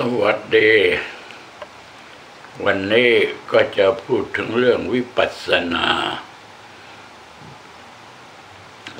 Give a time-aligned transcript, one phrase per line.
[0.00, 0.72] สวัสดี
[2.64, 3.12] วันนี้
[3.52, 5.88] ก็จะพูดถึงเรื่องวิปัสสนา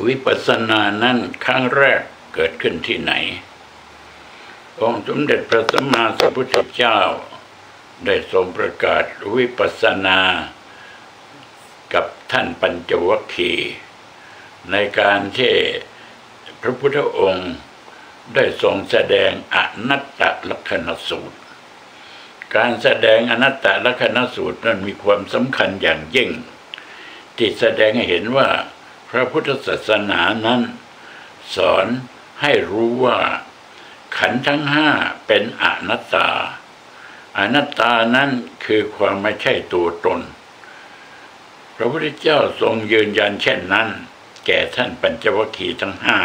[0.06, 2.02] วิปัสสนานั้นครั้งแรก
[2.34, 3.12] เกิดขึ้นที่ไหน
[4.80, 6.98] องค์สมเด็จพระสัมมาสัมพุทธเจ้า
[8.04, 9.04] ได้ทรงประกาศ
[9.36, 10.20] วิปัสสนา
[11.94, 13.72] กับท่านปัญจวัคคีย์
[14.70, 15.54] ในการที่
[16.60, 17.52] พระพุทธองค์
[18.34, 21.36] ได้ทรงแสดงอนัตตลักษณสูตร
[22.56, 26.30] การแสดงอนัตตลักษณสูตรนั้นมีความสำคัญอย่างยิ่ง
[27.36, 28.48] ที่แสดงให้เห็นว่า
[29.10, 30.62] พระพุทธศาสนานั้น
[31.54, 31.86] สอน
[32.42, 33.18] ให้รู้ว่า
[34.18, 34.88] ขันธ์ทั้งห้า
[35.26, 36.28] เป็นอนัตตา
[37.38, 38.30] อนัตตานั้น
[38.64, 40.20] คือความไม่ใช่ตัวตน
[41.76, 43.88] พระพุทธเจ้าทรงยืนยันเช่นนั้น
[44.46, 46.18] แก่ท่านปัญจวัคคีย์ทั้งห้า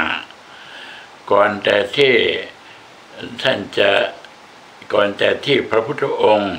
[1.31, 2.13] ก่อนแต่ที่
[3.41, 3.91] ท่านจะ
[4.93, 6.55] ก่อนแต่ที่พระพุทธองค์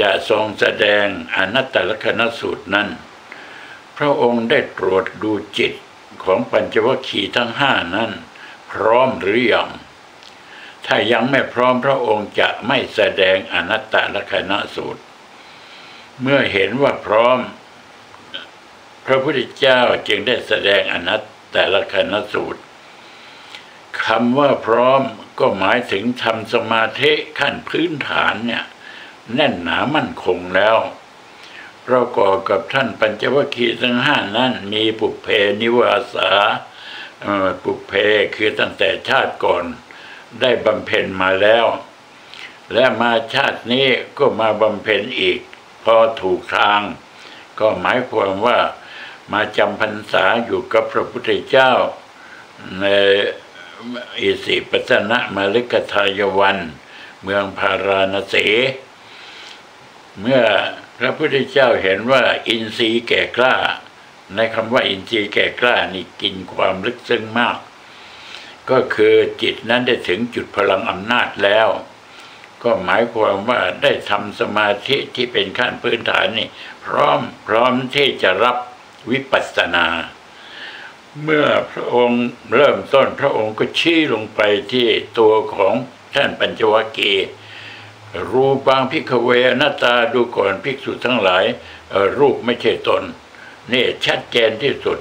[0.00, 2.88] จะทรงแสดงอนัตตลกนสูตรนั้น
[3.96, 5.72] พระองค์ได้ตรวจดูจิต
[6.24, 8.10] ของปัญจวัคคีย์ทั้งห้านั้น
[8.70, 9.70] พร้อมหรือยัง
[10.86, 15.02] ถ้ายังไม่พร้อมพระองค์จะไม่แสดงอนัตตลกนสูตร
[16.20, 17.38] เมื่อเห็นว่าพร้อม
[19.06, 21.22] พระพุทธเจ้าจึงได้แสดงอนัต
[21.54, 22.60] ตลกนสูตร
[24.06, 25.02] คำว่าพร้อม
[25.40, 28.64] ก็หมายถึงทำสมาธิขั้นพื้นฐานเนี่ย
[29.34, 30.78] แน่นหนามั่นคงแล้ว
[31.86, 35.26] ประกอบกับท่านปัญจวัคคีย์ทั้งห้านั้นมีปุเพ
[35.60, 36.30] นิวาสา
[37.62, 37.92] ปุเพ
[38.34, 39.64] คือตั้งแต่ชาติก่อน
[40.40, 41.66] ได้บำเพ็ญมาแล้ว
[42.72, 43.86] และมาชาตินี้
[44.18, 45.38] ก็มาบำเพ็ญอีก
[45.84, 46.80] พอถูกทาง
[47.58, 48.58] ก็หมายความว่า
[49.32, 51.72] มาจำพรรษาอยู่กับพระพุทธเจ้า
[52.80, 52.84] ใน
[54.20, 56.58] อิสิปตนะมาลิกทายวัน
[57.22, 58.46] เมืองพาราณสี
[60.20, 60.42] เมื่อ
[60.98, 63.54] พระพุทธเจ้าเห็นว่าอินทรีย์แก่กล้า
[64.34, 67.58] ในคำว่าอินทรีย์แก่กล้านี่กินความลึกซึ้งมาก
[68.70, 71.68] ก็คือจิตนั้นได้ถึงจุดพลังอำนาจแล้ว
[72.62, 76.48] ก็หมายความว่าได้ทำสมาธิที่เป็นขั้นพื้นฐานนี่
[76.84, 78.56] พร้อมพร้อมที่จะรับ
[79.10, 79.86] วิปัสสนา
[81.24, 84.40] เมื่อพระองค์เริ่มต้นพระองค์ก็ชี้ลงไป
[84.72, 84.88] ที่
[85.18, 85.74] ตัวของ
[86.14, 87.28] ท่านปัญจวัคคีย์
[88.30, 91.44] รูปังพิกเวหน้าตาดูก่อนภิกษุทั้งหลาย
[92.18, 93.02] รูปไม่ใช่ตน
[93.72, 94.98] นี่ชัดเจนที่สุด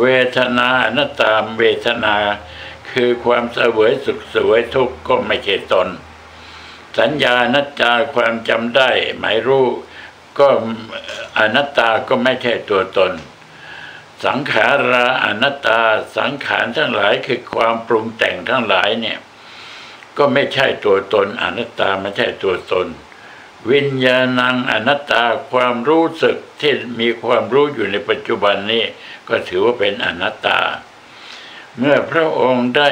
[0.00, 0.06] เว
[0.36, 2.16] ทนาหน้าตามเวทนา
[2.90, 5.88] คือความเสวยสุขเสวยทุกข์ก็ไม่ใช่ตน
[6.98, 9.66] สัญญานัตตาความจำได้หมายรู้
[10.38, 10.48] ก็
[11.38, 13.12] อนัตตาก็ไม่ใช่ตัวตน
[14.24, 15.80] สังขาราอนัตตา
[16.16, 19.18] สังขารทั้งหลายคือความปรุงแต่งทั้งหลายเนี่ย
[20.18, 22.86] ก็ไม่ใช่ตัวตนอนัตตาไม่ใช่ตัวตน
[23.70, 28.84] วิญญาณังอนัตตาความรู้สึกที่มีความรู้อยู่ในปัจจุบันนี้
[29.28, 30.60] ก็ถือว่าเป็นอนัตตา
[31.78, 32.90] เมื่อพระองค์ได้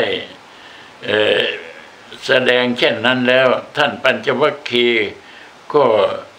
[2.26, 5.08] แสดงเช่นนั้นแล้ว ท่านปัญจวัคคีย์
[5.74, 5.84] ก็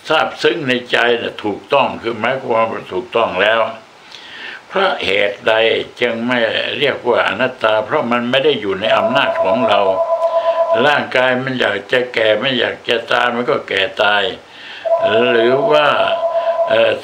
[0.10, 3.60] ทราบซึ้งในใจนะถูกต้องคือหมายความว่าถูกต้องแล้ว
[4.72, 5.54] พราะเหตุใด
[6.02, 6.40] จึงไม่
[6.80, 9.82] เรียกว่าอนัตตา เพราะมันไม่ได้อยู่ในอำนาจของเรา
[10.86, 14.24] ร่างกายมันอยากจะแก่ไม่อยากจะตายมันก็แก่ตาย
[15.32, 15.88] หรือว่า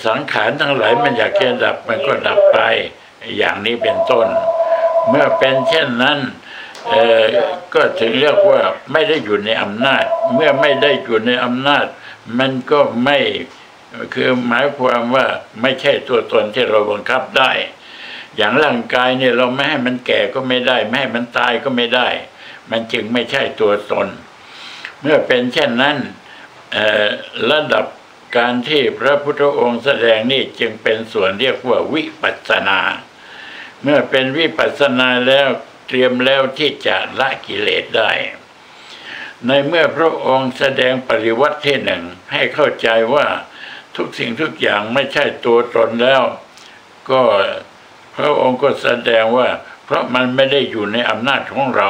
[0.05, 2.59] สังขารทั้งหลายมันอยากจะดับมันก็ดับไป
[3.37, 4.27] อย่างนี้เป็นต้น
[5.09, 6.19] เมื่อเป็นเช่นนั้น
[7.73, 10.03] ก็ถึงเรียกว่าไม่ได้อยู่ในอำนาจ
[10.33, 11.85] เมื่อไม่ได้อยู่ในอำนาจ
[12.39, 13.17] มันก็ไม่
[14.13, 15.25] คือหมายความว่า
[15.61, 17.51] ไม่ใช่ตัวตนที่เราบังคับได้
[18.37, 22.07] อย่างร่างกายเนี่ยเราไม่ให้มันแก่ก็ไม่ได้ ไม่ให้มันตายก็ไม่ได้
[22.71, 24.07] มันจึงไม่ใช่ตัวตน
[25.01, 25.97] เมื่อเป็นเช่นนั้น
[27.51, 27.85] ระดับ
[28.37, 32.79] การที่พระพุทธองค์แสดงนี่จึงเป็นส่วนเรียกว่าวิปัสสนา
[33.83, 35.47] เมื่อเป็นวิปัสสนาแล้ว
[35.87, 38.11] เตรียมแล้วที่จะละกิเลสได้
[39.45, 43.25] ในเมื่อพระองค์แสดงปริวัติที่หนึ่งให้เข้าใจว่า
[43.95, 46.23] ทุกสิ่งทุกอย่างไม่ใช่ตัวตนแล้ว
[47.09, 47.21] ก็
[48.15, 49.47] พระองค์ก็แสดงว่า
[49.85, 51.89] เพราะมันไม่ได้อยู่ในอำนาจของเรา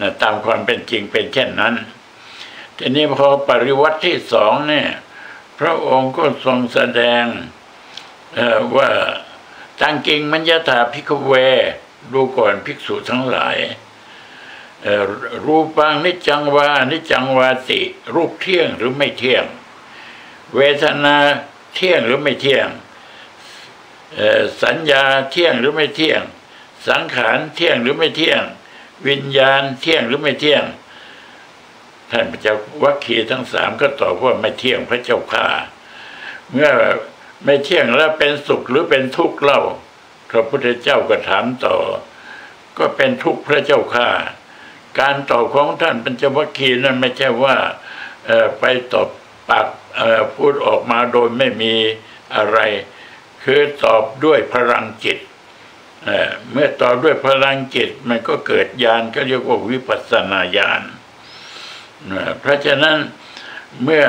[0.00, 1.74] นะตามความเป็นจริงเป็นเช่นนั้น
[2.76, 4.88] ทีนี้พอปริวัติที่สองเนี่ย
[5.58, 7.24] พระองค์ก็ทรงแสดง
[8.76, 8.90] ว่า
[9.80, 11.32] ตังกิงมัญญาถาพิกเว
[12.12, 13.56] ดูก่อนภิกษุทั้งหลาย
[15.44, 17.80] รูปังนิจังวานิจังวาติ
[18.14, 19.44] รูปเที่ยงหรือไม่เที่ยง
[20.56, 21.16] เวทนา
[21.74, 22.68] เที่ยงหรือไม่เที่ยง
[24.62, 26.22] สัญญาเที่ยงหรือไม่เที่ยง
[26.88, 28.42] สังขารเที่ยงหรือไม่เที่ยง
[29.08, 30.64] วิญญาณเที่ยงหรือไม่เที่ยง
[32.10, 35.46] ท่านพระเจ้าวัคคีทั้งสามก็ตอบว่าไม่เที่ยงพระเจ้าข้า
[36.52, 36.70] เมื่อ
[37.44, 39.60] ไม่เที่ยงแล้วเป็นสุขหรือเป็นทุกข์เล่า
[40.30, 41.76] พระพุทธเจ้าก็ถามต่อ
[42.78, 44.08] ก็เป็นทุกข์พระเจ้าข้า
[45.00, 47.56] การตอบของท่านปัญจวัคคีย์นั้นไม่ใช่ว่า
[48.60, 49.08] ไปตอบ
[49.48, 49.66] ปาก
[50.36, 51.74] พูดออกมาโดยไม่มี
[52.36, 52.58] อะไร
[53.42, 55.18] คือตอบด้วยพลังจิต
[56.52, 60.82] เมื่อตอบด้วยพลังจิตมันก็เกิดญาณก็เรียกว่าวิปัสสนาญาณ
[62.40, 62.96] เพราะฉะนั้น
[63.82, 64.04] เมื่อ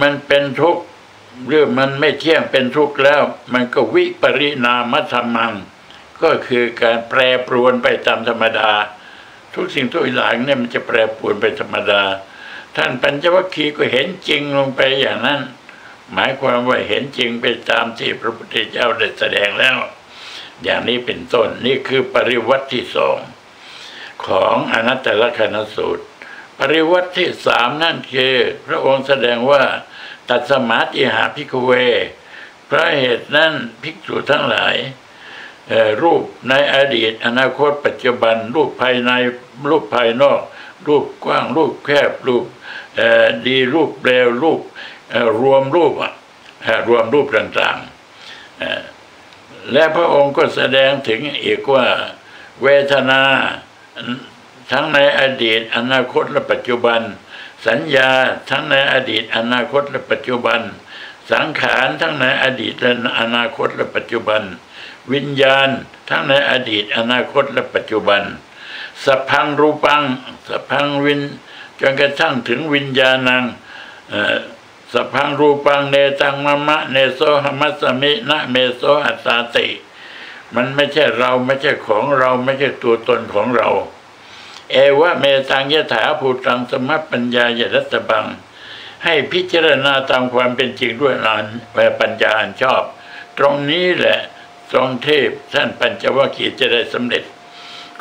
[0.00, 0.82] มันเป็นทุกข์
[1.46, 3.20] หรือมันไม่เที่ยงเป็นทุกข์แล้ว
[3.52, 5.52] มันก็วิปริณามธรรมัง
[6.22, 8.70] ก็คือการแปรปรวนไปตามธรรมดา
[9.54, 12.02] ทุกสิ่งทุกอย่างเนี่ยมันจะแปรปรวนไปธรรมดา
[12.76, 15.40] ท่านปัญจวัคคีย์ก็เห็นจริงลงไปอย่างนั้น
[16.12, 19.76] หมายความว่าเห็นจริงไปตามที่พระพุทธเจ้าได้แสดงแล้ว
[20.62, 23.18] อย่างนี้เป็นต้นนี่คือปริวัติที่สอง
[24.26, 26.04] ของอนัตตลกนสูตร
[26.58, 28.34] ปริวัติที่สามนั่นคือ
[28.66, 29.62] พระองค์แสดงว่า
[30.28, 31.72] ตัดสมาธิหาพิกเว
[32.68, 33.52] พระเหตุนั้น
[33.82, 34.76] ภิกษุทั้งหลาย
[36.02, 39.10] รูปในอดีต อนาคตปัจจุบัน รูปภายใน
[39.68, 40.40] รูปภายนอก
[40.86, 42.44] รูปกว้างรูปแคบรูป
[43.46, 44.60] ดีรูปเร็วรูป
[45.40, 45.92] รวมรูป
[46.88, 51.86] รวมรูปต่างๆและพระองค์ก็แสดงถึงอีกว่า
[52.62, 53.22] เวทนา
[54.70, 57.00] ทั้งในอดีตอนาคตและปัจจุบัน
[57.66, 58.10] สัญญา
[58.50, 60.60] ทั้งในอดีตอนาคตและปัจจุบัน
[61.32, 64.42] สังขารทั้งในอดีตและอนาคตและปัจจุบัน
[65.12, 65.68] วิญญาณ
[66.08, 68.22] ทั้งในอดีตอนาคตและปัจจุบัน
[69.04, 70.02] สัพพังรูปัง
[70.48, 71.20] สัพพังวิน
[71.80, 73.44] จนกระทั่งถึงวิญญาณัง
[74.92, 79.68] สพังรูปังเนตังมะมะเนโซหมัสมินะเมโซอัตตาติ
[80.54, 83.68] มันไม่ใช่เราไม่ใช่ของเราไม่ใช่ตัวตนของเรา
[84.72, 88.26] เอวะเมตังยถาภูตังสมัปัญญายรัตบัง
[89.04, 92.82] ให้พิจารณาตามความเป็นจริงด้วยนานแวปัญญาอันชอบ
[93.38, 94.18] ตรงนี้แหละ
[94.72, 97.24] ทรงเทพท่านปัญจวัคคีย์จะได้สำเร็จ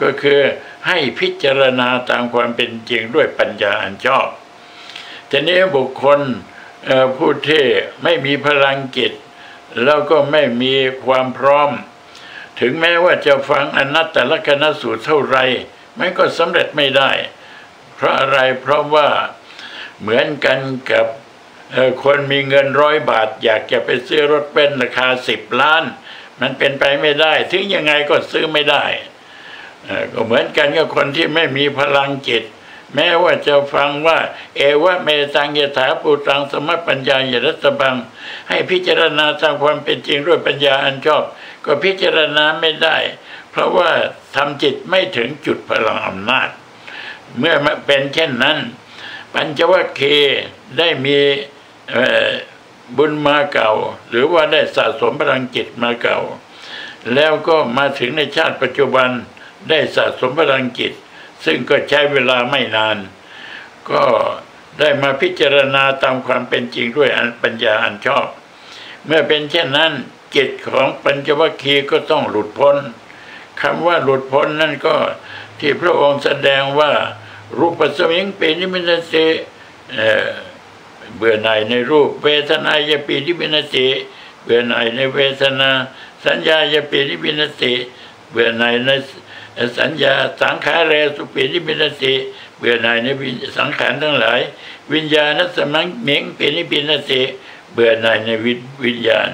[0.02, 0.40] ก็คือ
[0.88, 4.28] ให้พิจารณาตามความเป็นจริงด้วยปัญญาอันชอบ
[5.30, 6.20] ทีนี้บุคคล
[7.18, 7.64] ผู้ที่
[8.04, 9.14] ไม่มีพลังจิต
[9.84, 10.76] แล้วก็ไม่มี
[11.06, 11.72] ความพร้อม
[12.60, 15.38] ถึงแม้ว่าจะฟังอนัตตลกนสูตรเท่าไร
[16.00, 17.12] มันก็สำเร็จไม่ได้
[17.96, 19.10] เพราะอะไรเพราะว่า
[20.02, 20.60] เหมือนกัน
[20.92, 21.06] กับ
[22.04, 25.84] คนมีเงินร้อยบาท อยากจะไปซื้อรถเป็นราคาสิบล้าน
[26.42, 28.84] มันเป็นไปไม่ได้ ถึงยังไงก็ซื้อไม่ได้
[30.14, 32.44] ก็เหมือนกันกับคนที่ไม่มีพลังจิต
[32.96, 34.20] แม้ว่าจะฟังว่า
[34.56, 37.96] เอวะเมตังยถาปูตังสมปัญญายรัตบัง
[38.50, 41.24] ให้พิจารณาตามความเป็นจริงด้วยปัญญาอันชอบ
[41.66, 42.98] ก็พิจารณาไม่ได้
[43.52, 43.90] เพราะว่า
[44.36, 46.50] ทำจิตไม่ถึงจุดพลังอำนาจ
[47.38, 47.56] เมื่อ
[47.86, 48.58] เป็นเช่นนั้น
[49.34, 50.42] ปัญจวัคคีย์
[50.78, 51.18] ได้มี
[52.98, 53.72] บุญมาเก่า
[54.10, 56.20] หรือว่าได้สะสมพลังจิตมาเก่า
[57.14, 59.10] แล้วก็มาถึงในชาติปัจจุบัน
[59.70, 60.94] ได้สะสมพลังจิต
[61.46, 62.98] ซึ่งก็ใช้เวลาไม่นาน
[63.92, 64.04] ก็
[64.80, 67.10] ได้มาพิจารณาตามความเป็นจริงด้วย
[67.44, 68.28] ปัญญาอันชอบ
[69.06, 69.92] เมื่อเป็นเช่นนั้น
[70.36, 72.78] จิตของปัญจวัคคีย์ก็ต้องหลุดพ้น
[73.62, 74.96] คำว่าหลุดพ้นนั่นก็
[75.60, 76.92] ที่พระองค์แสดงว่า
[77.58, 79.14] รูปสมิงเป็นนิมิตเส
[81.16, 83.88] เบื่อหน่ายในรูป เวทนายปีนิมินติ
[84.44, 85.72] เบื่อหน่ายในเวทนา
[86.26, 87.74] สัญญายปีนิมินติ
[88.32, 88.90] เบื่อหน่ายใน
[89.80, 92.14] สัญญาสังขารเรสุปีนิมินติ
[92.58, 93.08] เบื่อหน่ายใน
[93.58, 94.40] สังขารทั้งหลาย
[94.94, 97.22] วิญญาณสมังเมงเป็นนิพินติ
[97.74, 98.30] เบื่อหน่ายใน
[98.86, 99.32] วิญญาณ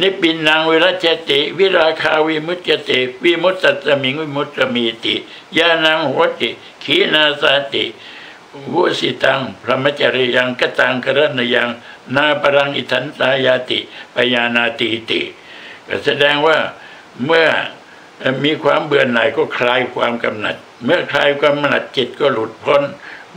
[0.00, 2.58] นิปินังวิรัจติ วิราคาวิมุต
[2.88, 5.14] ติวิมุตตสมิงวิมุตตมีติ
[5.56, 6.48] ยานังโหติ
[6.82, 7.84] ขีนาสาติ
[8.72, 11.68] วุสิตังพระมจริยังกตังกรณยัง
[12.14, 13.78] นาปรังอิทันสายาติ
[14.14, 15.20] ปยานาติติ
[15.86, 16.58] ก็แสดงว่า
[17.24, 17.46] เมื่อ
[18.44, 22.82] มีความเบื่อหน่ายก็คลายความกำหนัด เมื่อคลายความกำหนัดจิตก็หลุดพ้น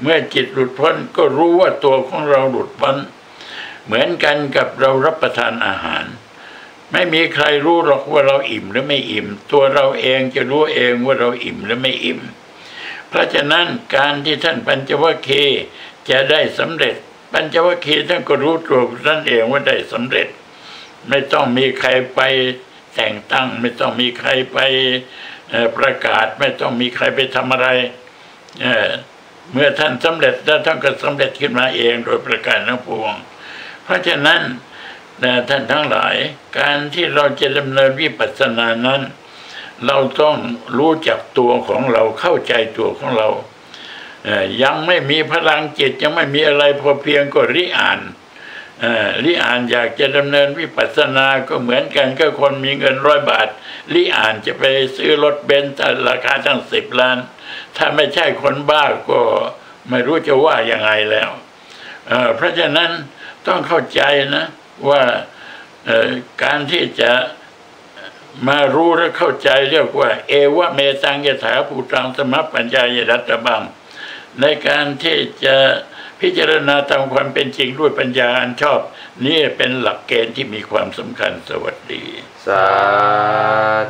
[0.01, 2.97] เมื่อจิตหลุดพ้นก็รู้ว่าตัวของเราหลุดพ้น
[3.85, 6.05] เหมือนกันกับเรารับประทานอาหาร
[6.91, 12.19] ไม่มีใครรู้หรอกว่าเราอิ่มหรือไม่อิ่ม ตัวเราเองจะรู้เองว่าเราอิ่มหรือไม่อิ่ม
[13.09, 15.61] เพราะฉะนั้นการที่ท่านปัญจวัคคีย์
[16.09, 16.95] จะได้สำเร็จ
[17.31, 20.27] ปัญจวัคคีย์ท่านก็รู้ตัวท่านเองว่าได้สำเร็จ
[21.07, 22.19] ไม่ต้องมีใครไป
[22.95, 24.57] แต่งตั้งไม่ต้องมีใครไป
[25.77, 27.67] ประกาศไม่ต้องมีใครไปทำอะไร
[28.61, 33.13] เเมื่อท่านสำเร็จแล้วท่านก็สำเร็จขึ้นมาเองโดยประการทั้งปวง
[33.83, 34.41] เพราะฉะนั้น
[35.49, 36.15] ท่านทั้งหลาย
[36.59, 39.01] การที่เราจะดำเนินวิปัสสนานั้น
[39.85, 40.35] เราต้อง
[40.77, 43.29] รู้จักตัวของเราเข้าใจตัวของเรา
[44.63, 47.99] ยังไม่มีพลังจิตยังไม่มีอะไรพอเพียงก็ริอ่าน
[48.79, 53.47] เอ่อริอ่านอยากจะดำเนินวิปัสสนาก็เหมือนกันก็คนมีเงินร้อยบาท
[53.93, 54.63] ริอ่านจะไป
[54.95, 57.17] ซื้อรถเบนซ์ราคาตั้งสิบล้าน
[57.77, 59.19] ถ้าไม่ใช่คนบ้าก็
[59.89, 61.29] ไม่รู้จะว่ายังไงแล้ว
[62.07, 62.91] เเพราะฉะนั้น
[63.47, 64.01] ต้องเข้าใจ
[64.35, 64.45] นะ
[64.89, 65.01] ว่า
[66.43, 67.11] การที่จะ
[68.47, 73.61] มารู้และเข้าใจเรียกว่า เอวะเมตังยถาภูตังสมัปปัญญายรัตบัง
[74.41, 75.57] ในการที่จะ
[76.23, 78.79] พิจารณาตามความเป็นจริงด้วยปัญญาอันชอบ
[79.25, 82.03] นี่เป็นหลักเกณฑ์ที่มีความสำคัญสวัสดี
[82.45, 82.67] สา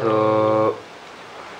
[0.03, 0.82] ธุ